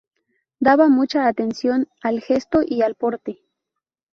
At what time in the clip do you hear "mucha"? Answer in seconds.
0.89-1.27